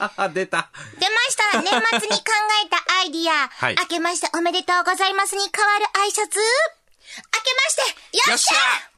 [0.32, 0.70] 出た。
[0.98, 1.68] 出ました年
[2.00, 2.24] 末に考
[2.64, 3.48] えたアイディア。
[3.48, 6.38] はい明けましておめでとうございますに変わる挨拶。
[7.16, 8.90] 明けまして、よっしゃ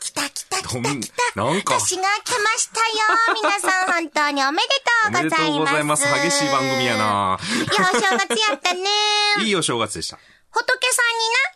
[0.00, 1.44] 来た来た来た来た。
[1.44, 2.96] なんか年が明けましたよ。
[3.42, 5.56] 皆さん本当におめでとうおめでとございます。
[5.56, 6.04] うございます。
[6.06, 7.38] 激しい番組やな。
[7.40, 8.88] いや、お正月やったね。
[9.42, 10.18] いいお正月でした。
[10.50, 11.02] 仏さ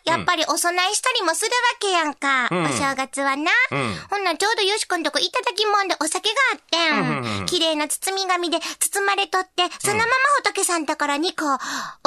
[0.05, 2.47] んにな、やっぱりお供えしたりもするわけやんか。
[2.51, 3.51] うんお正月はな。
[3.71, 7.39] うんほんなんちょうどよしこんとこいただきもんでお酒があってん。
[7.39, 10.11] うん綺麗な包み紙で包まれとって、そのまま
[10.43, 11.57] 仏さんところにこう、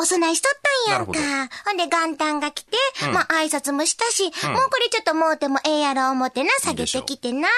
[0.00, 0.52] お供えしとっ
[0.86, 1.50] たんやんかなる。
[1.66, 7.48] ほんで元旦が来て、うんまあ挨拶もしたし、んもうこれちょっともうてもええやろ思ってな、下げてきてな。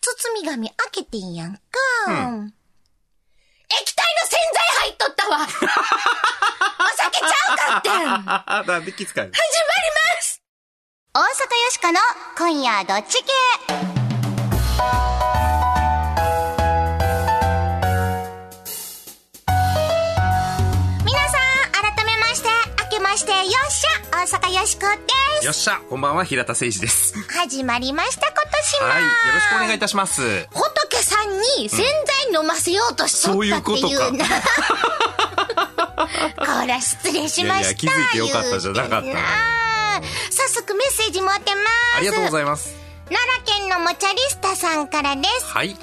[0.00, 1.60] 包み紙開けてんやんか。
[2.08, 2.54] うん
[3.74, 5.38] 液体の洗剤入っとったわ
[7.28, 7.92] ちゃうかってん。
[7.92, 9.28] 始まりあ、で、気遣い。
[9.28, 9.32] ま
[10.22, 10.42] す。
[11.14, 11.28] 大阪よ
[11.70, 11.98] しこの
[12.38, 13.32] 今夜どっち系？
[21.04, 22.48] 皆さん改めまして
[22.84, 25.44] 明けましてよっしゃ大阪よしこです。
[25.46, 27.14] よっしゃ、こんばんは、平田誠二です。
[27.28, 30.46] 始まりました今年もはい、よろしくお願いいたします。
[30.50, 31.80] 仏さんに洗
[32.30, 34.22] 剤飲ませようとしとったっていうな、そういうこ
[36.66, 39.52] ら失礼しましたいやいや気づいてよかったじゃなかった
[40.30, 41.98] 早速メッセージ持ってます。
[41.98, 42.81] ありがとうございます。
[43.12, 45.68] 奈良県のもちゃリスタさんからですはい。
[45.68, 45.76] 年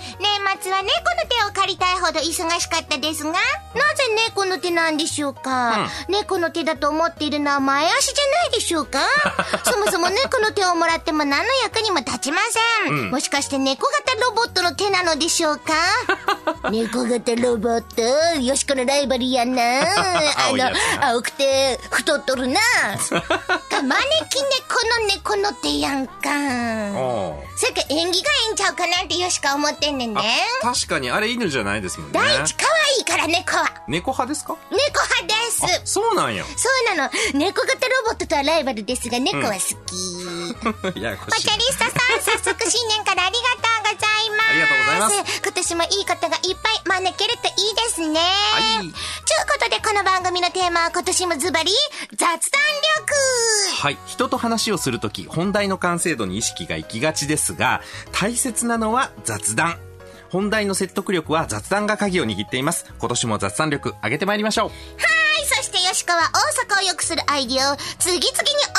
[0.61, 0.89] 末は猫の
[1.29, 3.39] 手を借りたいほど忙しかったですが、なぜ
[4.27, 8.99] 猫の手なんでしょうか、猫の手だと思っているのは前足じゃないでしょうか？
[9.63, 12.39] そもそも猫の手をもらっても何の役にも立ちま
[12.83, 12.93] せん。
[12.93, 15.73] うんもしかして猫型ロボットの手なのでしょうか？
[16.71, 17.81] 猫型ロボッ
[18.35, 19.61] ト、よしこのライバルやな。
[19.83, 20.71] あの、
[21.13, 22.59] 青くて太っとるな。
[22.59, 22.61] が
[23.11, 23.19] 招
[24.29, 26.13] き猫の猫の手やんか。
[27.57, 30.21] それか縁起がいいんちゃうかなんてよしか思ってんねんね。
[30.61, 32.19] 確かに、あれ犬じゃないですもんね。
[32.19, 32.65] 第一可
[32.95, 33.69] 愛いから猫は。
[33.87, 34.55] 猫派ですか？
[34.71, 34.79] 猫
[35.23, 35.33] 派で
[35.85, 35.93] す。
[35.93, 36.43] そうなんや。
[36.45, 36.51] そ
[36.93, 37.11] うなの。
[37.33, 40.99] 猫型ロボットとはライバルですが、猫は好き。
[41.01, 41.57] ややこしいャ。
[41.57, 43.68] リスタさん、早速新年からありがとう。
[44.49, 45.41] ありがとうございます。
[45.41, 48.19] 今年もいいことがいっぱい招けるといいですね。
[48.19, 48.93] はい
[49.29, 51.71] ちゅうことで、この番組のテーマは今年もズバリ、
[52.11, 52.49] 雑談力。
[53.79, 53.97] はい。
[54.07, 59.77] 人と話をするとき、本題の完成度に意識が行きがちですが、大切なのは雑談。
[60.31, 62.91] 本題の説得力は雑談が鍵を握っています。
[62.99, 64.69] 今年も雑談力上げてまいりましょう。
[64.69, 65.18] はい、そ
[65.99, 68.29] してよしこは大阪を良くするアイディアを次々に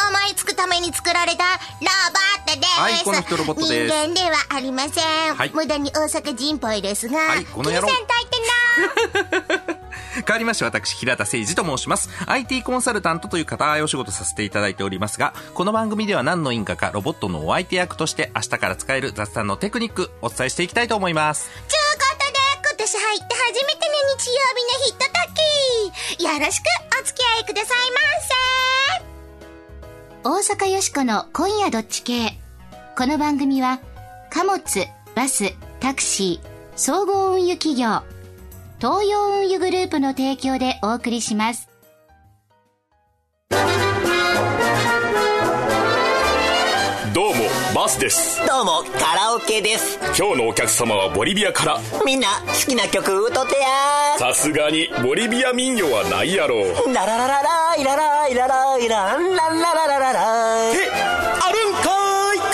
[0.08, 1.88] 思いつくために作られたロ
[2.46, 2.80] ボットです。
[2.80, 5.34] はいこの人ロボットです人間ではありません。
[5.34, 7.88] はい無駄に大阪人っぽいですが、はいこの野郎。
[10.26, 12.08] 変わりまして私、平田誠二と申します。
[12.26, 21.50] IT コンサルタントという固いお仕事させていただいておりますが、この番組では何の因果かロボットのお相手役として明日から使える雑談のテクニックお伝えしていきたいと思います。
[22.90, 23.30] 年入って初
[23.66, 23.84] めての
[24.18, 25.12] 日曜日のヒットと
[26.18, 26.24] き。
[26.24, 26.64] よろしく
[27.00, 28.00] お付き合いくださいま
[30.42, 30.54] せ。
[30.54, 32.36] 大阪よしこの今夜どっち系。
[32.96, 33.78] この番組は、
[34.28, 34.60] 貨物、
[35.14, 38.02] バス、タクシー、総合運輸企業、
[38.80, 41.69] 東洋運輸グループの提供でお送りします。
[47.90, 49.98] スですどうも、カラオケです。
[50.16, 56.62] 今日のお客様はボリビアからみんな、好きな曲歌ってやさすがにボリビア民謡はないやろ。
[56.94, 61.90] ララララライラライラライランランラララララえあるんか
[62.34, 62.44] いか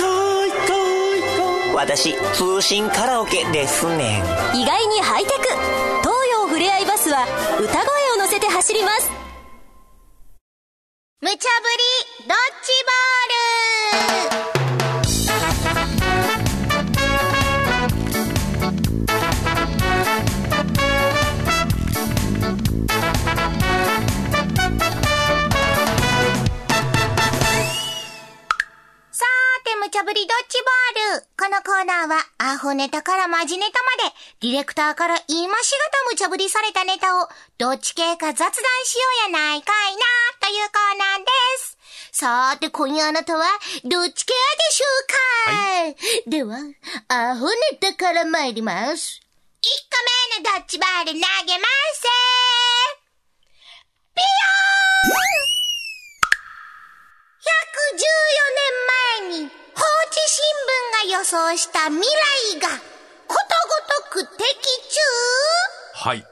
[0.47, 0.73] いか
[1.17, 4.21] いか私、通信カラオケですね
[4.55, 4.59] ん。
[4.59, 5.43] 意外にハイテク
[6.01, 7.27] 東洋ふれあいバスは
[7.61, 7.77] 歌声
[8.15, 9.11] を乗せて走ります
[11.21, 11.47] 無茶ぶり、
[12.27, 12.73] ドッジ
[14.33, 14.46] ボール
[31.47, 40.03] このコーナーは、アホネタからマジネタまで、ディレクターから言いましがた無茶ぶりされたネタを、どっち系か雑談しようやないかいな、
[40.41, 41.31] というコーナーで
[41.63, 41.79] す。
[42.11, 43.47] さーて、今夜あなたは、
[43.85, 44.87] どっち系でしょ
[46.25, 46.59] うか、では、
[47.07, 49.21] アホネタから参ります。
[49.63, 49.69] 1
[50.43, 52.03] 個目のドッジボール投げます
[54.17, 55.47] ピヨーン
[57.95, 60.43] 114年前に放置新
[61.07, 62.69] 聞が予想した未来が
[63.29, 63.37] こ
[64.11, 64.47] とごとく的
[65.95, 66.09] 中？
[66.09, 66.25] はい。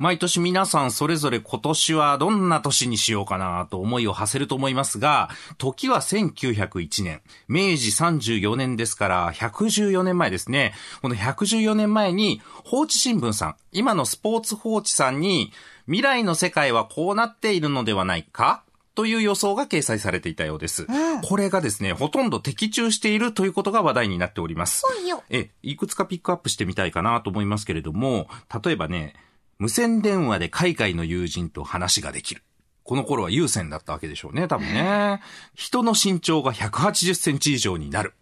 [0.00, 5.28] 毎年皆さんそれぞれ今年はどんな年にしようかなと思いを馳せると思いますが、
[5.58, 10.72] 時は1901年、明治34年ですから114年前ですね。
[11.02, 15.52] この114年前に放置新聞さん、今のスポーツ放置さんに
[15.86, 18.62] 未来の世界はこうなっているのではないか？
[18.98, 20.88] という予想が掲載されていたようです。
[21.22, 24.82] これがですね、ほとんど的中しているということが話題になっております。
[25.30, 28.28] え、いくつかピックアップしてみたいかなと思いますけれども、
[28.64, 29.14] 例えばね、
[29.60, 32.42] 無線電話で海外の友人と話ができる。
[32.82, 35.22] この頃は有線だったわけでしょうね、多分ね。
[35.54, 38.14] 人の身長が180センチ以上になる。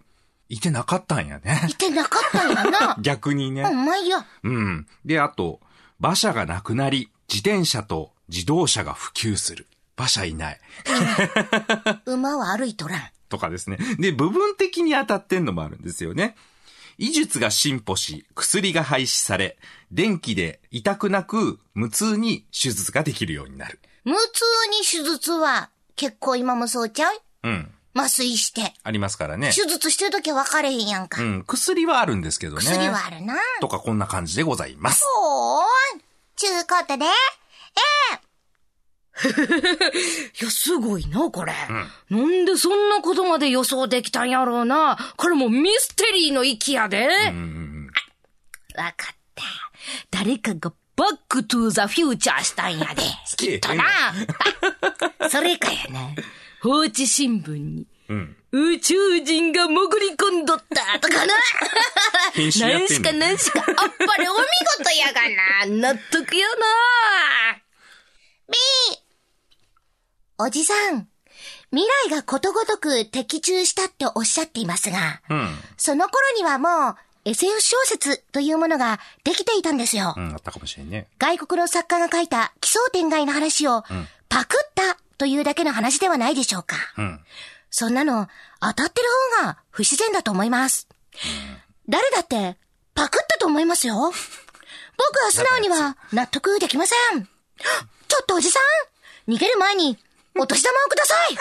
[0.51, 1.75] いてなかったんやねい。
[1.75, 2.97] てなかったんやな。
[3.01, 3.65] 逆にね。
[3.65, 4.27] ほんまや。
[4.43, 4.87] うん。
[5.07, 5.61] で、あと、
[6.01, 9.67] 馬車がなくなり、自転車と自動車が普及する。
[9.97, 10.61] 馬車いない。
[12.07, 13.03] 馬は歩いとらん。
[13.29, 13.79] とかですね。
[13.99, 16.37] で、部分的に当たってんのもあるんですよね。
[16.99, 19.59] 医術が進歩し、薬が廃止され、
[19.91, 23.81] 電気で痛くなく無痛に手術ができるようになる。
[24.05, 27.21] 無痛に手術は結構今もそうちゃう？
[27.43, 27.73] うん。
[27.95, 28.75] 麻酔して。
[28.83, 29.51] ありますからね。
[29.55, 31.21] 手術してるときは分かれへんやんか。
[31.21, 31.45] うん。
[31.47, 32.63] 薬はあるんですけどね。
[32.63, 33.35] 薬はあるな。
[33.61, 35.03] とかこんな感じでございます。
[35.17, 35.63] ほー
[35.97, 36.01] ん。
[36.37, 37.07] ちゅうことで、
[40.41, 41.53] いや、すごいな、これ。
[42.11, 45.15] なんでそんなことまで予想できたんやろうな。
[45.17, 47.09] これもうミステリーの域やで。
[48.77, 49.45] わかった。
[50.11, 53.03] 誰かがバックトゥーザフューチャーしたんやで。
[53.37, 53.85] きっとな。
[55.31, 56.11] それかやな。
[56.63, 57.87] 放置新聞に。
[58.09, 58.37] うん。
[58.53, 61.35] 宇宙人が潜り込んどったとかな。
[62.37, 62.53] 何
[62.89, 64.39] しか何しか、あっぱれお見
[64.79, 65.23] 事やが
[65.67, 65.93] な。
[65.93, 66.55] 納得やな。
[68.49, 68.55] B!
[70.39, 71.09] おじさん、
[71.71, 75.49] 未来がことごとく的中したっておっしゃっていますが、うん。
[75.77, 80.15] その頃にはもう SF 小説というものができていたんですよ。
[80.17, 81.09] うん、あったかもしれんね。
[81.19, 83.83] 外国の作家が書いた奇想天外な話を
[84.29, 86.77] パクったというだけの話ではないでしょうか。
[86.99, 87.21] うん。
[87.71, 88.29] そんなの
[88.61, 89.09] 当たってる
[89.41, 90.89] 方が不自然だと思います。
[91.89, 92.57] 誰だって
[92.95, 93.95] パクったと思いますよ。
[93.97, 94.13] 僕
[95.25, 97.25] は素直には納得できません。
[98.09, 98.61] ちょっとおじさ
[99.27, 99.99] ん逃げる前に
[100.39, 101.39] お年玉をください !A、B、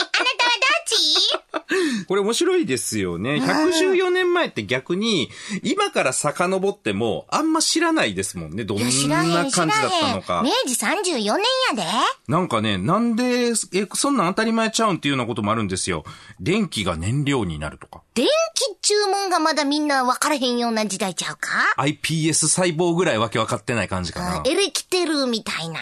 [0.00, 2.04] あなたはどっち？
[2.06, 3.34] これ面白いですよね。
[3.36, 5.30] 114年前って逆に、
[5.62, 8.64] 今から遡っても、あんま知らないですもんね。
[8.64, 10.50] どんなん感じだったのか明。
[10.70, 11.36] 治34年や
[11.76, 11.82] で。
[12.28, 16.04] なんかね、なんで、え、そんなん当たり前ちゃうんっていうようなこともあるんですよ。
[16.40, 18.02] 電気が燃料になるとか。
[18.14, 24.42] 電気注文がまだみんな分からへんような時代ちゃうか？iPS 細胞ぐらいわけわかってない感じかな。
[24.44, 25.80] エレキテルみたいな。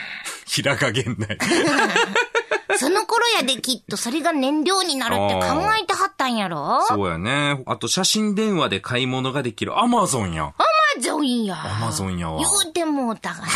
[0.52, 1.38] ひらが現代。
[2.78, 5.40] その頃やできっとそれが燃料になるって考
[5.80, 6.84] えてはったんやろ？
[6.88, 7.62] そうやね。
[7.66, 10.44] あと写真電話で買い物ができる Amazon や。
[10.44, 10.52] ア
[10.96, 11.54] マゾンや。
[11.54, 13.46] Amazon やわ言うてもうたがな。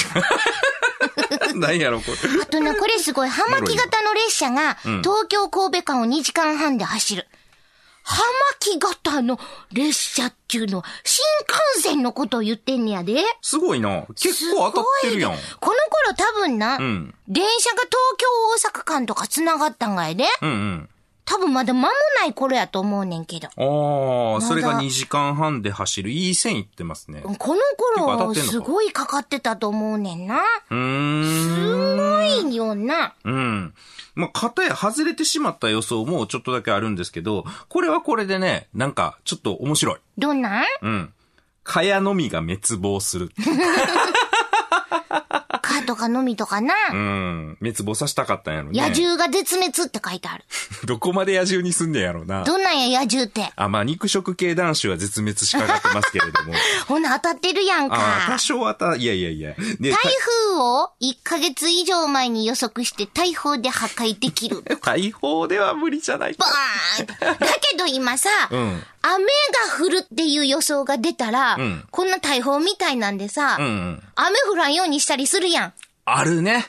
[1.69, 2.43] 何やろ、これ。
[2.43, 7.27] あとな、これすごい、 葉巻型の列車が、東京神戸間を2時間半で走る。
[8.09, 8.23] 葉
[8.61, 9.39] 巻型の
[9.73, 11.25] 列車っていうのは、新
[11.75, 13.17] 幹線のことを言ってんねやで。
[13.43, 14.05] すごいな。
[14.15, 15.33] 結構当たってるやん。
[15.33, 20.25] この頃多分な、ん電車が東京大阪間とか繋がったんがやで。
[20.41, 20.89] うんうん。
[21.25, 21.89] 多分まだ間も
[22.21, 23.49] ない頃やと思うねんけど。
[23.49, 26.11] ああ、それがまだ2時間半で走る。
[26.11, 27.23] いい線いってますね。
[27.23, 27.61] この
[28.07, 30.41] 頃、すごいかかってたと思うねんな。
[30.71, 32.35] うーん。
[32.37, 33.15] すごいよな。
[33.25, 33.75] うん。
[34.17, 39.97] まあ、片や外れてしまった予想もちょっとだけあるんですけど、これはこれでね、なんか、ちょっと面白い。
[40.19, 40.65] どんなん？
[40.83, 41.13] うん。
[41.63, 43.31] 蚊帳のみが滅亡する。
[45.67, 46.75] 蚊とかのみとかな。
[46.93, 47.57] うん。
[47.61, 48.81] 滅亡させたかったんやろね。
[48.81, 50.45] 野獣が絶滅って書いてある。
[50.87, 52.45] どこまで野獣にすんねやろな。
[52.45, 53.53] どんなんや野獣って？
[53.57, 56.55] あ、まあ、肉食系男子は絶滅しかかってますけれども。
[56.87, 58.39] ほな当たってるやんああ、多か。
[58.39, 59.55] 少はた、いやいやいや。
[59.81, 59.99] で、台
[60.51, 64.63] 風を1ヶ月以上前に予測して台風で破壊できる。
[64.83, 67.07] 大砲では無理じゃないバーン
[67.39, 74.03] だけど今さ、うん雨が降るっていう予想が出たら、んこんな台風みたいなんでさ、うんうん。
[74.17, 75.73] 雨降らんようにしたりするやん。
[76.05, 76.67] あるね。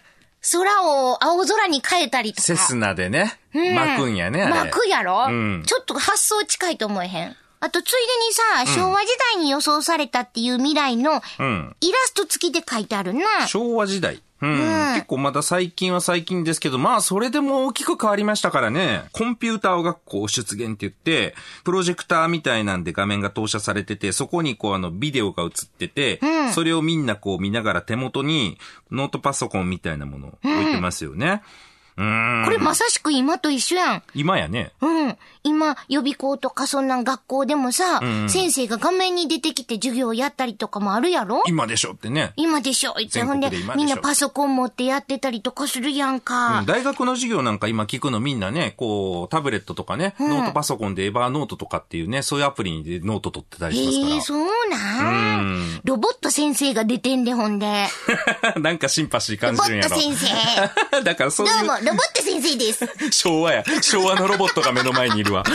[0.52, 2.42] 空を青空に変えたりとか。
[2.44, 3.40] セスナでね。
[3.54, 4.48] うん巻くんやね。
[4.48, 7.36] 巻くやろ、うんちょっと発想近いと思えへん。
[7.60, 11.76] あと、ついでにさ、昭和時代に予想されたっていう未来の、うん。
[11.82, 13.48] イラスト付きで書いてあるな。
[13.48, 14.22] 昭和時代。
[14.42, 14.50] うん。
[14.52, 19.04] うん結構まだ最近は最近ですけど、まあそれでも大きく変わりましたからね。
[19.12, 28.58] コンピューター学校出現って言って、プロジェクターみたいなんで画面が投射されてて、そこにこうあのビデオが映ってて、んそれをみんなこう見ながら手元に
[28.92, 31.44] ノートパソコンみたいなものを置いてますよね。
[31.98, 32.46] うーん。
[32.46, 34.04] これまさしく今と一緒やん。
[34.14, 34.72] 今やね。
[34.82, 35.18] うん。
[35.48, 41.42] 今、予備校とかそんなん学校でもさ、先生が画面に出てきて授業やったりとかもあるやろ？
[41.48, 42.34] 今でしょってね。
[42.36, 42.94] 今でしょ？
[43.00, 46.60] いつほんでみんなパソコン持ってやってたりとかするやんか。
[46.60, 54.14] うん大学の授業なんか今聞くのみんなね、こう、タブレットとかね、ノートパソコンで Evernote とかっていうね、そういうアプリでノート取ってたりしますから。
[54.14, 55.82] ええそうなん？
[55.86, 57.88] ロボット先生が出てんで、ほんで。
[58.60, 59.96] なんかシンパシー感ロボじるんやろ。
[59.96, 60.16] ット先
[60.92, 61.02] 生。
[61.04, 62.86] だからそういうどうも、ロボット先生です。
[63.12, 63.64] 昭和や。
[63.82, 65.37] 昭和のロボットが目の前にいるわ。
[65.44, 65.52] カ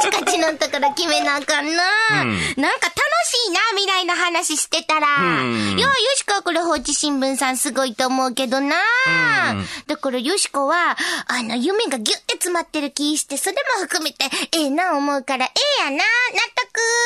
[0.00, 1.82] チカチなんだから決めなあかんな。
[2.24, 5.20] なんか楽しいな、未来の話してたら。
[5.42, 8.76] んいや、よしこはこれ放置新聞さんすごいと思うけどな。
[9.86, 10.96] だからよしこは、
[11.28, 16.02] あの、夢がギュッて詰まってる気して、それも含めて、ええな思うから、ええやな、納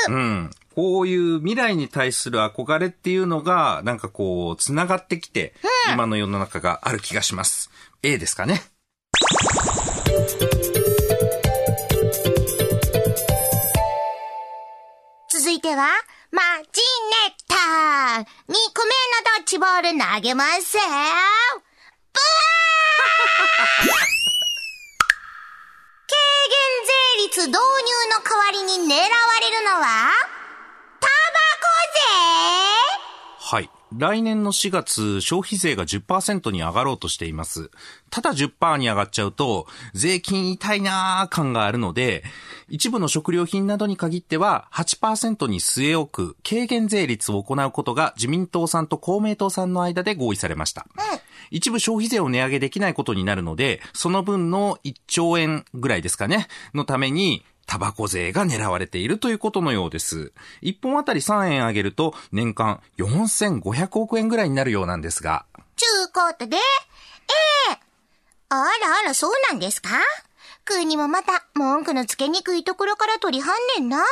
[0.08, 0.12] 得。
[0.12, 0.50] うん。
[0.74, 5.54] こういう未来に対する憧れっていうのが、なんかこう、繋がってきて、
[5.92, 7.70] 今の世の中がある気がします。
[8.02, 8.62] A ですかね？
[15.56, 15.88] いては、
[16.30, 16.82] マジ
[17.24, 17.54] ネタ
[18.18, 20.92] !2 個目のドッジボール投げますブワー
[26.08, 26.20] 軽
[26.52, 26.92] 減税
[27.24, 27.58] 率導入
[28.12, 29.00] の代わりに狙わ
[29.40, 30.12] れるのは、
[31.00, 31.64] タバコ
[33.48, 33.75] 税はい。
[33.94, 37.70] 来年の4月、消費税が10%に上がろうとしています。
[38.10, 42.24] ただ10%に上がっちゃうと、税金痛いなー感があるので、
[42.68, 50.86] 一部の食料品などに限っては8%に据え置く軽減税率を行うことが自民党さんと公明党さんの間で合意されました。
[51.50, 60.32] 一部消費税を値上げできないことになるので、その分の1兆円ぐらいですかね、のために、タバコ税が狙われているということのようです。
[60.62, 65.44] 1本あたり3円上げると年間4500億円ぐらいになるようなんですが。
[65.76, 66.60] ちゅうことで、え
[67.72, 67.78] え
[68.48, 68.62] あら
[69.00, 69.90] あら、そうなんですか？
[70.64, 73.98] 国もまた、文句のつけにくいところから取りはんねんな。
[73.98, 74.04] ま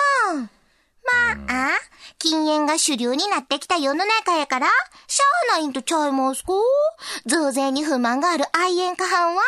[1.48, 1.70] あ、
[2.18, 4.66] 禁煙が主流になってきた世の中やから、
[5.06, 6.52] しゃあないんとちゃいますか？
[7.26, 9.42] 増税に不満がある愛煙家はんは、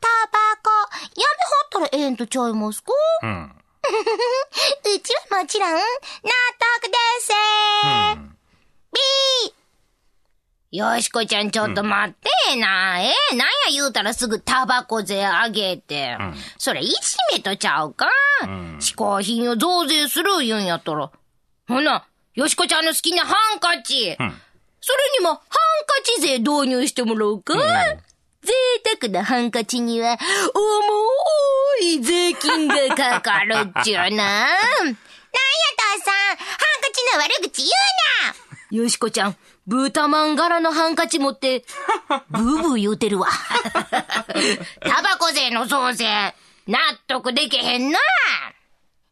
[0.00, 0.70] タバコ、
[1.20, 1.26] や
[1.72, 2.92] めはったらええんとちゃいますか？
[3.22, 3.56] うん。
[3.82, 7.32] うちはもちろん、納得です。
[8.92, 9.60] ビー
[10.72, 13.00] よしこちゃんちょっと待ってな。
[13.00, 16.16] えなんや言うたらすぐタバコ税上げて。
[16.58, 16.94] それいじ
[17.32, 18.08] めとちゃうか、
[18.78, 21.10] 嗜好品を増税する言うんやったら。
[21.66, 22.04] ほな、
[22.34, 24.16] よしこちゃんの好きなハンカチ。
[24.82, 25.40] それにもハン
[25.86, 27.54] カチ税導入してもらうか、
[28.42, 28.52] 贅
[29.00, 30.18] 沢なハンカチには、
[30.54, 34.06] 重い税金がかかるっちゅうな。
[34.06, 34.94] なんや
[35.76, 41.64] 父さん、ハンカチの悪口言うなよしこちゃん、ブータマン柄のハンカチ持って、
[42.30, 43.28] ブーブー言うてるわ。
[44.80, 46.06] タバコ税の増税、
[46.66, 46.78] 納
[47.08, 47.98] 得できへんな。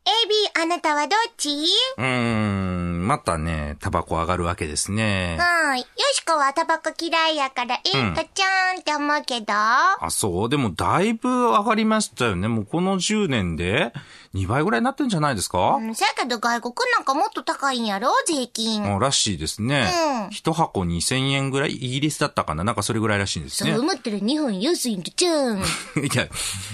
[0.06, 1.50] AB、あなたはどっち？
[1.99, 2.68] うーん、
[3.09, 5.38] またね、タバコ上がるわけですね。
[5.41, 5.81] はい。
[5.81, 9.47] よしこはタバコ嫌いやから、ええかちゃんって思うけど。
[9.55, 10.50] あ、そう。
[10.50, 12.49] でもだいぶ上がりましたよね。
[12.49, 13.95] もうこの10年で
[14.35, 18.11] 2倍ぐらいになってんじゃないですか、うん、せやけど外国なんかもっと高いんやろ？
[18.27, 18.85] 税金。
[18.85, 19.91] あらしいですね。
[20.27, 22.62] うん一箱2000円ぐらい、イギリスだったかな？
[22.62, 23.71] なんかそれぐらいらしいんですね。
[23.73, 25.59] そう思ったら日本安いんとちゃうん。
[25.97, 26.29] いや、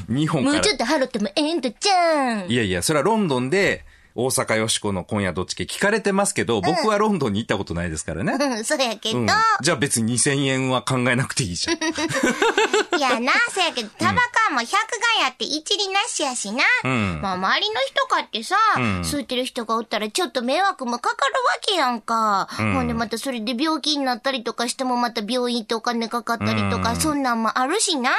[0.09, 0.71] 日本からもうち。
[0.73, 2.51] ょっと払ってもええんとちゃうん。
[2.51, 3.85] いやいや、それはロンドンで、
[4.17, 8.33] 大阪よしこの今夜どっち系聞かれてますけど、僕はロンドンに行ったことないですからね。
[8.33, 9.19] うん、そうやけど。
[9.19, 9.27] うん。
[9.61, 11.77] じゃあ別に2000円は考えなくていいじゃん。
[12.97, 16.63] いやな、せやけど、タバコはもう100がやって一理なしやしな。
[16.85, 22.49] うんまあ周りの人かってさ、ん吸ってる人がおったらちょっと迷惑もかかるわけやんか。
[22.63, 28.13] んほんでまたそれで病気になったりとかしてもまた病院ってお金かかったりとか、うんそんなんもあるしな。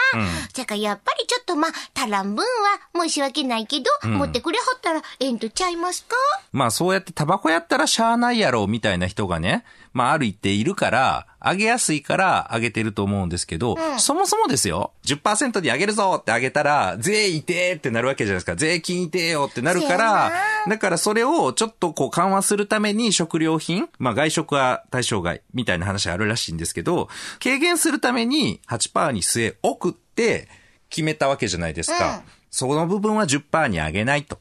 [0.53, 6.15] せかやっぱりちょっとまあ、足らん分は申し訳ないけど、持ってくれはったらええんとちゃいますか？
[6.51, 9.63] まあそうやってタバコやったらしゃあないやろみたいな人がね、
[9.93, 18.55] まあある一定いるから、上げやすいから上げてると思うんですけど、そもそもですよ、10%に上げるぞって上げたら、税いてーってなるわけじゃないですか。
[18.55, 20.31] 税金いてーよってなるから、
[20.67, 27.09] だからそれをちょっとこう緩和するために食料品、まあ外食は対象外みたいな話があるらしいんですけど、
[27.43, 30.47] 軽減するために8%に据え置くって
[30.89, 32.23] 決めたわけじゃないですか。
[32.49, 34.39] その部分は10%に上げないと。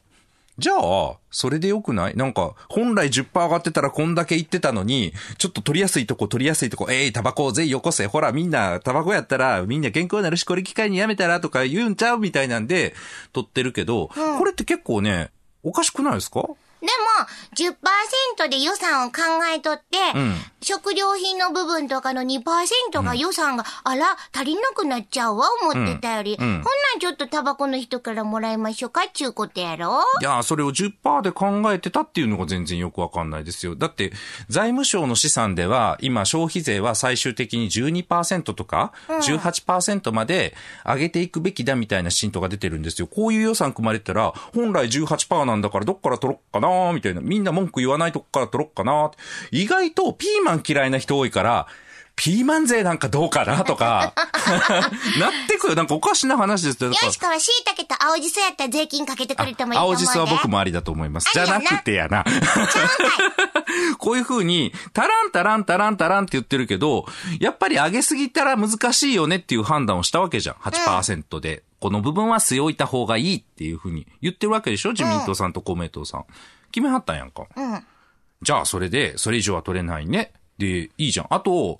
[0.57, 2.15] じゃあ、それでよくない？
[2.15, 8.07] なんか、本来10%上がってたらこんだけ言ってたのに、ちょっと取りやすいとこ取りやすいとこ、えい、タバコぜよこせ。
[8.07, 12.95] ほら、みんな、タバコやったら、みんな健康になるし、これ機会にやめたらとか言うんちゃうみたいなんで、
[13.33, 15.31] 取ってるけど、これって結構ね、
[15.61, 16.41] おかしくないですか？
[16.41, 16.53] でも、
[17.55, 19.21] 10%で予算を考
[19.53, 26.35] えとって、ん食料品の部分とかの2%が予算が、あら、足りなくなっちゃうわ、思ってたより。
[26.39, 30.01] うんうんほんなんちょっとタバコの人からもらいましょうか、っちゅうことやろ？
[30.21, 33.75] いや、それを10%で考えてたっていうのが全然よくわかんないですよ。
[33.75, 34.11] だって、
[34.49, 43.07] 財務省の試算では、今消費税は最終的に12%とか、18%まで上げていくべきだみたいな進歩が出てるんですよ。
[43.07, 47.04] こういう予算組まれてたら、本来18%なんだからどっから取ろっかなみたいな。
[47.13, 49.11] みんな文句言わないとこから取ろっかな
[49.51, 51.67] 意外とピーマン嫌いな人多いから、
[52.17, 54.13] ピーマン税なんかどうかなとか、
[55.19, 55.75] なってくる。
[55.75, 56.89] なんかおかしな話ですよ。
[56.89, 59.99] よしかは椎茸と青じそやったら税金かけてくれてもいいと思うで。
[60.01, 61.29] 青じそは僕もありだと思います。
[61.33, 62.23] じゃななくてやな。
[63.97, 67.05] こういう風に、タランタランタランタランって言ってるけど、
[67.41, 70.55] やっぱり上げすぎたら難しいよねっていう判断をしたわけじゃん。
[70.55, 71.63] 8%で。
[71.81, 74.91] この部分は据え置いた方がいいっていう風に言ってるわけでしょ？
[74.91, 76.25] 自民党さんと公明党さん。
[76.75, 77.47] 決めはったんやんか。
[77.55, 77.83] うん。
[78.41, 80.33] じゃあそれで、それ以上は取れないね。
[80.57, 81.27] で、いいじゃん。
[81.29, 81.79] あと、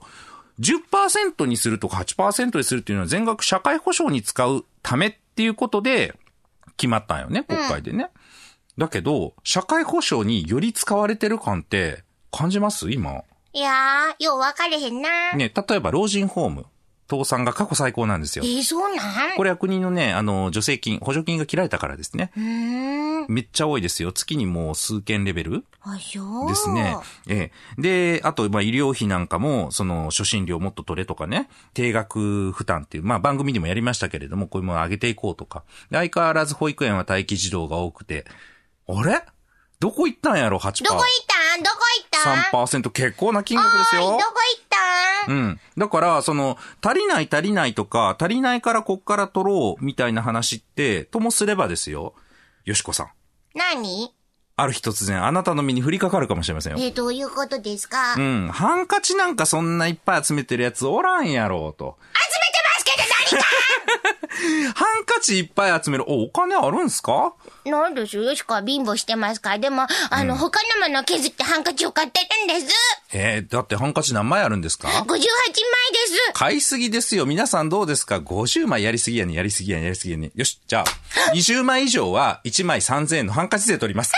[0.62, 6.16] 10%にするとか8%にするっていうのは全額社会保障に使うためっていうことで
[6.78, 8.10] 決まったんよね、国会でね。
[8.78, 12.90] だけど、社会保障により使われてる感って感じます？
[12.90, 13.22] 今。
[13.52, 15.34] いやー、よう分かれへんな。
[15.34, 16.66] ね、例えば老人ホーム。
[17.10, 18.48] 倒産が過去最高なんですよえ。
[18.48, 19.36] ー、そうなん？
[19.38, 22.32] これは国のね、あの、助成金、補助金が切られたからですね。
[23.28, 24.12] めっちゃ多いですよ。
[24.12, 25.66] 月にもう数件レベル。
[26.48, 26.98] ですね。
[27.28, 27.82] ええ。
[27.82, 35.64] で、あと、まあ、医療費なんかも、その、初診料もっと取れとかね、定額負担っていう、まあ、番組にもやりましたけれども、こういうものを上げていこうとか。
[35.92, 38.26] で相変わらず保育園は待機児童が多くて、
[38.88, 39.24] あれ？
[39.80, 40.84] どこ行ったんやろ、8%。
[40.86, 41.64] どこ行ったん？
[41.64, 42.10] どこ行っ
[42.50, 44.14] たん？3%結構な金額ですよどこ。
[44.18, 44.65] 行ったん？
[45.28, 45.60] うん。
[45.78, 52.14] だから、その、足りない足りないとか、足りないからこっから取ろう、みたいな話って、ともすればですよ。
[52.66, 53.10] よしこさん。
[53.54, 54.14] 何？
[54.58, 56.80] ある日突然、あなたの身に降りかかるかもしれませんよ。
[56.80, 58.52] えー、どういうことですか、う集めてん。
[58.52, 61.98] ハンカチなんかそんないっぱい集めてるやつおらんやろうと。
[62.64, 63.04] ますけど
[63.38, 63.65] 何か
[64.76, 66.04] ハンカチいっぱい集める。
[66.08, 67.34] お、お金あるんすか？
[67.66, 68.24] なんですよ。
[68.24, 69.60] よしこは貧乏してますから。
[69.60, 72.74] でも、あの、他のものを削ってハンカチを買ってるんです。
[73.14, 75.32] えー、だってハンカチ何枚あるんですか？58枚です。
[76.34, 77.26] 買いすぎですよ。
[77.26, 80.86] 皆さんどうですか ?50 枚やりすぎやねやりすぎやねやりすぎやねよし、じゃあ、
[81.34, 84.12] 20枚以上は1枚3000円のハンカチ税取ります。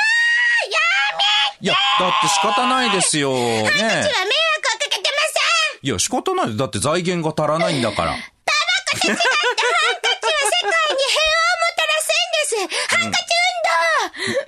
[1.60, 3.34] いや、だって仕方ないですよ。
[3.34, 4.08] ねうちは迷惑をか
[4.80, 5.88] けてません。
[5.88, 6.56] いや、仕方ない。
[6.56, 8.12] だって財源が足らないんだから。
[8.12, 9.48] ハンカチは世界に平和
[11.54, 12.96] をもたらせんです。
[12.96, 13.26] ハンカチ
[14.24, 14.46] 運動、黄色い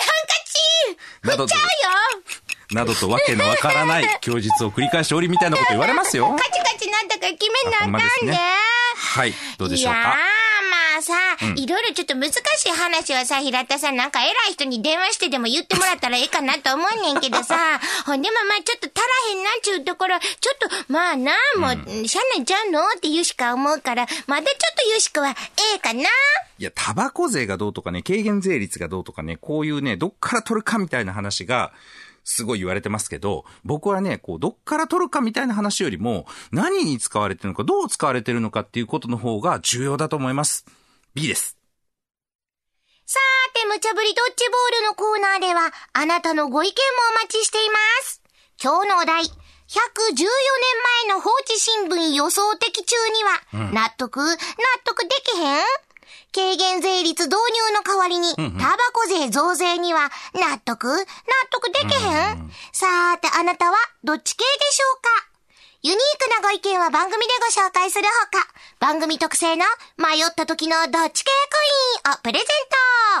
[0.00, 1.54] ハンカチなどと
[2.72, 6.34] などとわけのわからない供述を繰り返しておりみたいなこと言われますよ。
[6.38, 8.40] カチカチなんだから決めなあかんですねね。
[8.96, 10.16] はい、どうでしょうか？
[11.08, 17.56] まあさ、いろいろちょっと難しい話はさ、平田さんなんか偉い人に電話してでも言ってもらったらええかなと思うねんけどさ、
[18.06, 25.34] ほんでもまあちょっと足らへんなっちゅうところ、ちょっとまあな、もう、しゃあないちゃうのって言うしか思うから、まだちょっと言うしかはえ
[25.76, 26.02] えかな。
[26.02, 26.06] い
[26.58, 31.72] や、タバコ税がどうとかね、軽減税率がどうとかね、こういうね、どっから取るかみたいな話が、
[32.24, 40.64] すごい言われてますけど、僕はね、こう、どっから取るかみたいな話よりも、何に使われてるのか、どう使われてるのかっていうことの方が重要だと思います。
[41.14, 41.56] B です。
[43.06, 46.76] さーて、無茶ぶりドッジボールのコーナーでは、あなたのご意見も
[47.10, 48.20] お待ちしています。
[48.60, 49.36] 今日のお題、114年
[51.06, 54.36] 前の放置新聞予想的中には、納得納
[54.84, 55.62] 得できへん？
[56.34, 61.04] 軽減税率導入の代わりに、タバコ税増税には、納得納
[61.50, 62.50] 得できへん。
[62.72, 65.33] さーて、あなたはどっち系でしょうか？
[65.86, 68.48] ユニークなご意見は番組でご紹介するほか、
[68.80, 69.66] 番組特製の
[69.98, 71.30] 迷った時のどっち系
[72.04, 72.46] コインをプレゼン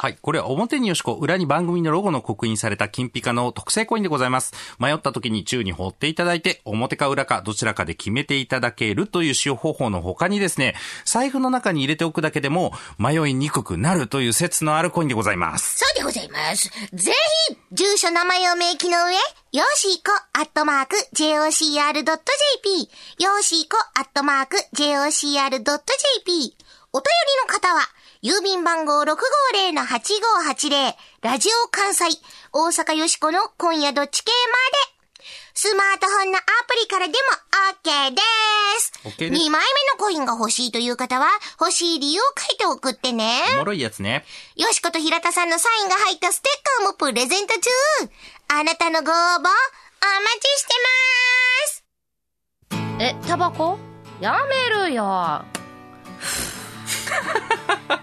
[0.00, 0.16] はい。
[0.18, 4.54] これは表によしこ、裏に番組のロゴの刻印された金ピカの特製コインでございます。
[4.78, 10.74] 迷った時に宙に放っていただいて、表か裏かどちらかで決めていただけるという使用方法の他にですね、
[11.04, 15.80] 財布の中に入れておくだけでも迷いにくくなるという説のあるコインでございます。
[15.80, 16.70] そうでございます。
[16.94, 17.12] ぜ
[17.48, 19.16] ひ、住所名前を明記の上、
[19.54, 25.62] よーしーこ、アットマーク、jocr.jp、よーしーこ、アットマーク、jocr.jp。
[26.92, 27.86] お便りの方は、
[28.20, 32.18] 郵便番号650-8580、ラジオ関西、
[32.52, 34.94] 大阪よしこの今夜どっち系まで。
[35.56, 37.18] スマートフォンのアプリからでも
[37.80, 38.20] OK で
[38.80, 38.92] す。
[39.04, 39.62] OK です2枚目
[39.92, 41.28] のコインが欲しいという方は、
[41.60, 43.40] 欲しい理由を書いて送ってね。
[43.54, 44.24] おもろいやつね。
[44.56, 47.70] よしこと平田さんのサインが入ったステッカーもプレゼント中
[48.48, 49.50] あなたのご応募、お待
[50.40, 50.72] ちして
[51.58, 51.84] ます
[53.00, 53.76] え、タバコ？
[54.20, 55.42] やめるよ。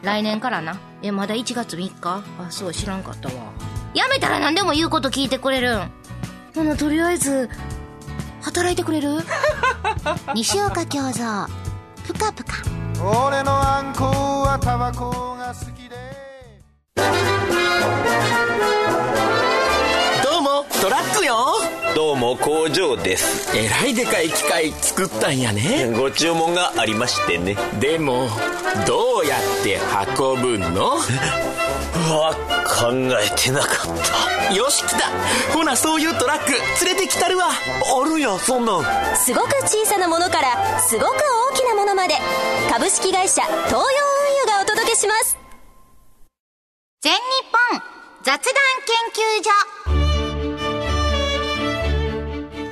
[0.03, 0.77] 来年からな。
[1.01, 2.23] え、まだ1月3日？
[2.39, 3.33] あ、そう、知らんかったわ。
[3.93, 5.91] 辞めたら何でも言うこと聞いてくれるん。
[6.55, 7.49] ほな、とりあえず、
[8.41, 9.19] 働いてくれる？
[10.35, 11.47] 西岡京三
[12.05, 12.53] ぷかぷか
[12.99, 14.05] 俺のあんこ
[14.41, 15.95] はタバコが好きで
[20.81, 21.35] トラックよ。
[21.95, 23.55] どうも工場です。
[23.55, 25.93] えらいでかい機械作ったんやね。
[25.95, 27.55] ご注文がありましてね。
[27.79, 28.27] でも
[28.87, 29.79] どうやって
[30.17, 30.95] 運ぶの？
[30.95, 30.99] う
[32.13, 32.33] わ
[32.65, 32.91] 考
[33.21, 34.55] えてなかった。
[34.55, 35.53] よし来た。
[35.53, 36.51] ほなそういうトラック
[36.83, 37.51] 連れてきたるわ。
[37.51, 39.15] あるやそんなん。
[39.15, 41.13] すごく小さなものからすごく
[41.51, 42.15] 大きなものまで
[42.71, 43.87] 株式会社東洋運輸
[44.47, 45.37] がお届けします。
[47.01, 47.19] 全日
[47.71, 47.81] 本
[48.23, 48.43] 雑談研
[49.13, 49.51] 究所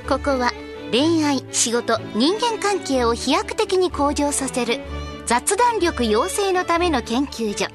[0.10, 0.52] ここは
[0.92, 4.80] 恋愛仕事人間関係を飛躍的に向上させる
[5.28, 7.68] 雑談力養成のための研究所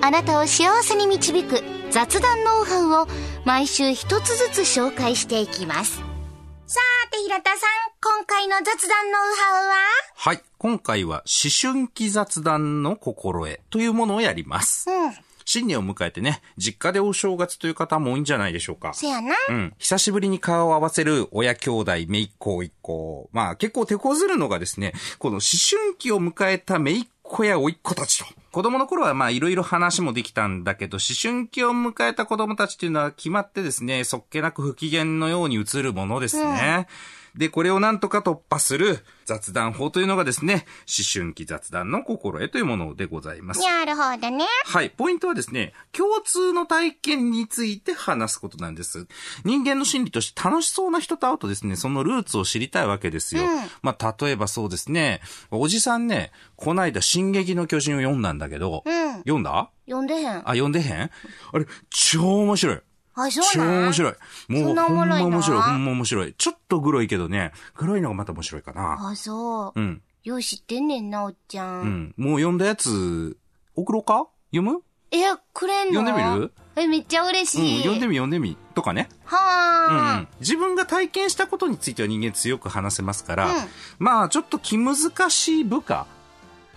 [0.00, 3.08] あなたを幸せに導く雑談ノウハウを
[3.44, 5.96] 毎週一つずつ紹介していきます
[6.68, 7.58] さーて平田さん
[8.00, 9.74] 今回の雑談ノウハウは？
[10.14, 10.42] はい。
[10.58, 14.88] 今回は、思春期雑談の心得というものをやります。
[14.88, 18.92] うん新年を迎えてね、実家でお正月という方も多いんじゃないでしょうか。
[18.92, 19.74] せやなうん。
[19.78, 23.30] 久しぶりに顔を合わせる親兄弟、姪っ子、甥っ子。
[23.32, 28.26] まあ結構手こずるのがですね、この思春期を迎えた姪っ子や甥っ子たちと。
[28.52, 36.88] 子供の頃はまあいろいろ話もできたんだけど、思春期を迎えた子供たちっていうのは決まってですね、そっけなく不機嫌のように映るものですね。
[37.38, 43.60] で、これをなんとか突破する雑談法というのがですね、思春期雑談の心得というものでございます。
[43.60, 44.90] なるほどねはい。
[44.90, 49.06] ポイントはですね、共通の体験について話すことなんです。
[49.44, 53.44] 人間の心理として楽しそうな人と会うとですね、そのルーツを知りたいわけですよ。
[53.82, 55.20] まあ、例えばそうですね、
[55.52, 59.70] おじさんね、こないだ進撃の巨人を読んだんだけど、うん読んだ？
[59.86, 61.10] 読んでへんあ、読んでへん？
[61.52, 62.80] あれ、超面白い。
[63.20, 63.84] あそう超なん？
[63.84, 64.12] 面白い。
[64.48, 66.34] もそう、ほんま面白い、ほんま面白い。
[66.36, 69.10] ちょっとグロいけどね、グロいのがまた面白いかな。
[69.10, 70.02] あそううん。
[70.24, 72.14] よう知ってんねんなおっちゃん、うん。
[72.16, 73.36] もう読んだやつ、
[73.74, 74.26] 送ろうか？
[74.52, 74.82] 読む？
[75.10, 75.22] え
[75.54, 76.00] くれんの？
[76.04, 76.52] 読んでみる？
[76.76, 78.56] えめっちゃ嬉しうん、い、読んでみ、読んでみ。
[78.74, 79.08] とかね。
[79.10, 83.54] うんうはあ、ん、自分が体験したことについては人間強く話せますから、うん
[83.98, 84.96] まあちょっと気難
[85.30, 86.06] しい部下、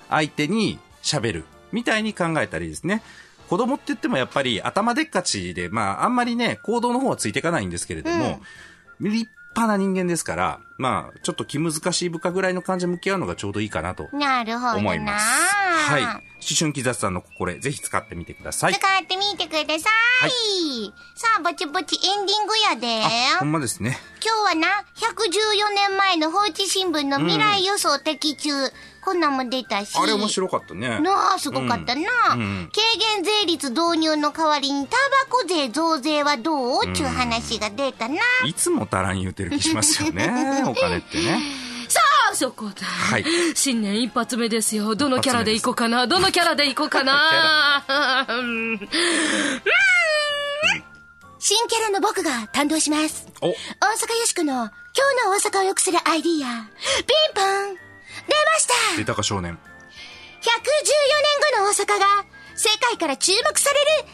[0.10, 3.04] 相手に喋る、みたいに考えたりですね。
[3.52, 8.40] 子供って言ってもやっぱり頭でっかちで、まああんまりね、行動の方はついていかないんですけれども、
[9.02, 15.26] 立派な人間ですから、まあちょっと気難しい部下ぐらいの感じで向き合うのがちょうどいいかなとなるほどな思います。
[15.91, 16.02] はい。
[16.04, 18.74] 思春期雑談の心得、ぜひ使ってみてください。
[18.74, 19.89] 使ってみてくださ
[20.26, 23.04] い、さあぼちぼちエンディングやで
[23.36, 24.00] あ、ほんまですね。
[24.24, 28.50] 今日はな114年前の放置新聞の未来予想的中、
[29.04, 31.00] こんなんも出たしあれ面白かったね。
[31.00, 32.02] なあ、すごかったな、
[32.34, 34.96] うんうん軽減税率導入の代わりにタ
[35.28, 36.94] バコ税増税はどう？
[36.94, 38.15] ちゅう話が出たな。
[38.46, 40.63] いつも足らん言うてる気しますよね。
[40.71, 41.39] お金ってね。
[41.88, 41.99] さ
[42.31, 42.84] あ、そこで。
[42.84, 44.95] はい新年一発目ですよ。
[44.95, 46.07] どのキャラでいこうかな？
[46.07, 48.25] どのキャラでいこうかな？
[48.29, 48.79] うん
[51.43, 53.27] 新キャラの僕が担当します。
[53.41, 53.57] お、大阪よ
[54.25, 54.69] しこの今日
[55.25, 56.45] の大阪を良くするアイディア。
[56.45, 57.79] ピンポン出
[58.45, 59.53] ました出たか少年。
[59.53, 59.57] 114
[60.47, 64.07] 年後の大阪が世界から注目されるアイ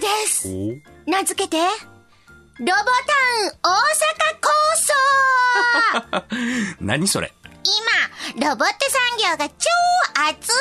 [0.00, 0.48] ディアです
[1.06, 1.58] お名付けて、
[2.60, 2.76] ロボタウ
[3.46, 3.76] ン大阪
[4.40, 4.50] 構
[6.20, 6.24] 想
[6.80, 7.32] 何それ？
[8.36, 9.00] 今、ロボット産
[9.32, 9.54] 業が超
[10.28, 10.52] 熱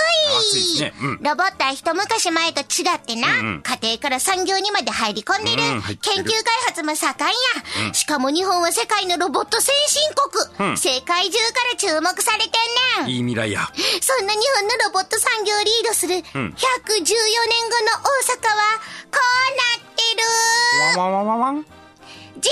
[0.78, 5.62] いねうんロボットは一昔前と違ってな、うんうん家庭から産業にまで入り込んでる。
[5.62, 6.34] うん研究開
[6.66, 7.34] 発も盛ん
[7.88, 10.02] や、しかも日本は世界のロボット先進
[10.58, 10.70] 国。
[10.70, 12.50] うん世界中から注目されて
[13.04, 13.10] んねん。
[13.10, 13.70] いい未来や。
[14.02, 16.64] そんな日本のロボット産業をリードする114年後の大阪
[18.56, 18.80] は、
[19.12, 19.22] こう
[19.58, 20.02] なって
[20.96, 21.00] る。
[21.00, 21.66] わわわわわん。
[22.38, 22.52] 人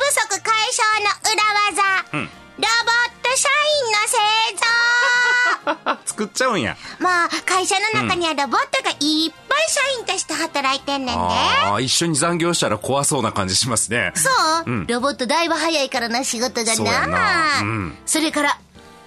[0.00, 2.30] 不足解消の裏技、うん。
[2.56, 3.48] ロボット社
[3.80, 4.16] 員の製
[4.56, 5.98] 造。
[6.06, 6.76] 作っちゃうんや。
[6.98, 14.12] まあ会社の中にはロボットがいっぱい社員として働いてんねんで、ああ、一緒に残業したら怖そうな感じしますね。
[14.14, 14.30] そ
[14.66, 14.86] う、うん。
[14.86, 17.06] ロボットだいぶ早いからな仕事がな。
[17.06, 17.60] な。
[17.60, 17.98] うん。
[18.06, 18.58] それから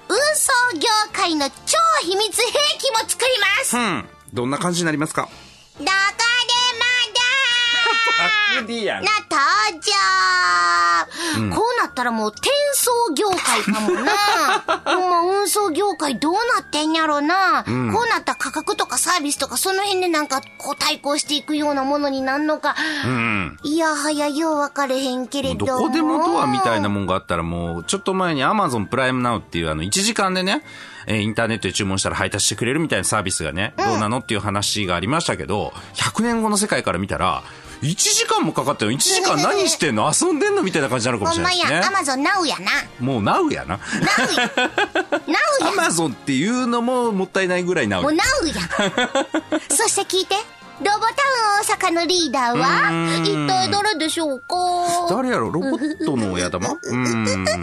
[0.10, 1.56] 運送業界の超
[2.02, 4.10] 秘密兵器も作ります、うん。
[4.34, 5.30] どんな感じになりますか？
[5.80, 5.92] どこ
[8.08, 9.82] でまだクディアンな登
[11.50, 14.12] 場、こうなったらもう転送業界かもな。
[14.86, 17.74] ほんま運送業界どうなってんやろな、こう
[18.10, 23.58] なったら価格とかサービスとかその辺でなんかこう対抗していくようなものになんのか、うん。
[23.64, 30.64] いやはやよう分かれへんけれどどこでもドアみたいなもんがあったらもう、ちょっと前に Amazon プライムナウっていうあの、1時間でね、
[31.06, 37.44] えーインターネットで注文したら配達してくれるみたいなサービスがね、どうなのっていう話がありましたけど、100年後の世界から見たら、
[37.82, 38.92] 1時間もかかったよ。
[38.92, 40.12] 1時間何してんの？
[40.12, 40.64] 遊んでんの？
[40.64, 41.92] みたいな感じなのかもほんましれないですねや、ア。
[41.92, 42.72] マゾンナウやな。
[43.00, 43.78] もうナウやな。
[43.78, 43.84] ナ
[44.26, 44.52] ウや。
[45.28, 45.76] ナアウや。
[45.76, 48.54] マゾンっていうのももったいないぐらいナウもうナウや。
[49.70, 50.36] そして聞いて。
[50.80, 52.92] ロボタウン大阪のリーダーは
[53.24, 54.56] 一体誰でしょうか？
[55.10, 55.50] 誰やろ？
[55.52, 56.70] ロボットの親玉？
[56.70, 57.26] うーん。
[57.26, 57.58] よしこで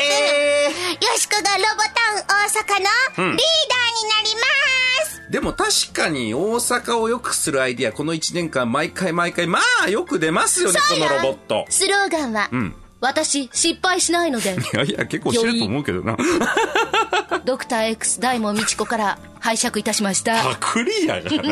[0.00, 4.43] ーす、よしこがロボタウン大阪のリーダーになります、
[5.34, 11.66] でも確かに大阪を良くするアイディア、この1年間毎回毎回、まあよく出ますよね、このロボット。
[11.70, 16.16] スローガンは、ん私、失敗しないので、いやいや、結構してると思うけどな。
[17.44, 20.40] ドクター X 大門みちこから拝借いたしました。
[20.40, 21.26] パクリやが。
[21.28, 21.42] ええ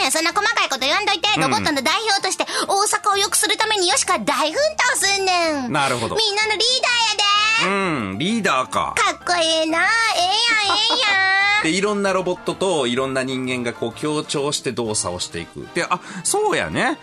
[0.00, 4.60] ねん、そんな細かいこと言わんといて、ロボットの代表として大阪を良くするためによしか大奮
[4.92, 5.72] 闘すんねん。
[5.72, 7.43] なるほどみんなのリーダーやで。
[7.66, 8.94] うん、リーダーか。
[8.96, 10.98] かっこええなええやん、ええ
[11.56, 11.62] やん。
[11.64, 15.66] で、いろんなロボットといろんな人間がこう協調して動作をしていく。
[15.74, 16.98] で、あ、そうやね。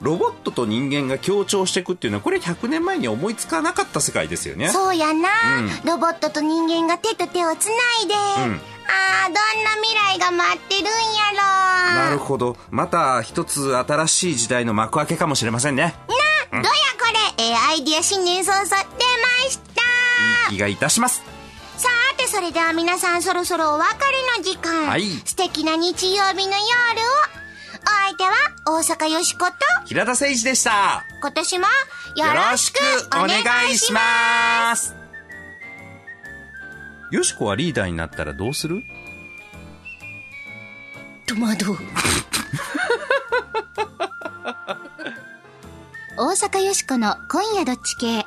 [0.00, 4.68] ロボットと人間が協調していくっていうのは、これ100年前に思いつかなかった世界ですよね。
[4.68, 5.28] そうやな、
[5.60, 7.72] うんロボットと人間が手と手をつな
[8.04, 8.16] いで、ん
[8.86, 10.90] ああどんな未来が待ってるんや
[11.32, 11.36] ろ
[12.04, 12.56] なるほど。
[12.70, 15.94] また一つ新しい時代の幕開けかもしれませんね。
[16.52, 17.06] な、どやこ
[17.38, 18.80] れええアイディア新年早々出ま
[19.48, 19.73] した
[20.50, 21.22] 気がいたします。
[21.76, 23.98] さてそれでは皆さんそろそろお別れ
[24.38, 26.56] の時間、はい素敵な日曜日の夜を
[27.82, 28.32] お相手は
[28.66, 29.52] 大阪よしこと
[29.86, 31.04] 平田誠一でした。
[31.20, 31.66] 今年も
[32.16, 32.78] よよろしく
[33.16, 34.94] おお願いします。
[37.10, 38.82] よしこはリーダーになったらどうする？
[41.26, 41.78] 戸惑う。
[46.16, 48.24] 大阪よしこの今夜どっち系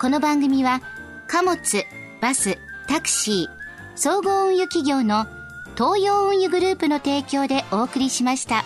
[0.00, 0.80] この番組は
[1.26, 1.84] 貨物
[2.20, 3.48] バスタクシー
[3.96, 5.26] 総合運輸企業の
[5.74, 8.64] 東洋運輸グループの提供でお送りしました。